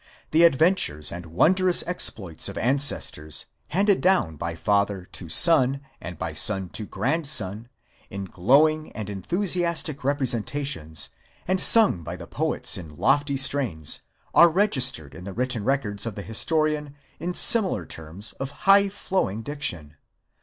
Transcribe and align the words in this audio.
The 0.31 0.41
adventures 0.45 1.11
and 1.11 1.27
wondrous 1.27 1.83
exploits 1.85 2.49
of 2.49 2.57
ancestors, 2.57 3.45
handed 3.67 4.01
down 4.01 4.35
by 4.35 4.55
father 4.55 5.05
to 5.11 5.29
son, 5.29 5.81
and 6.01 6.17
by 6.17 6.33
son 6.33 6.69
to 6.69 6.87
grandson, 6.87 7.69
in 8.09 8.25
glowing 8.25 8.91
and 8.93 9.11
enthusiastic 9.11 9.99
repre 9.99 10.21
sentations, 10.27 11.09
and 11.47 11.59
sung 11.61 12.01
by 12.01 12.15
the 12.15 12.25
poet 12.25 12.79
in 12.79 12.95
lofty 12.97 13.37
strains, 13.37 14.01
are 14.33 14.49
registered 14.49 15.13
in 15.13 15.23
the 15.23 15.33
written 15.33 15.63
records 15.63 16.07
of 16.07 16.15
the 16.15 16.23
historian 16.23 16.95
in 17.19 17.35
similar 17.35 17.85
terms 17.85 18.31
of 18.39 18.49
high 18.65 18.89
flowing 18.89 19.43
diction. 19.43 19.97